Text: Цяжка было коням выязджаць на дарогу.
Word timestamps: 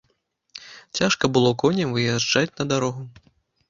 Цяжка 1.01 1.31
было 1.37 1.53
коням 1.67 1.95
выязджаць 2.01 2.51
на 2.59 2.63
дарогу. 2.77 3.11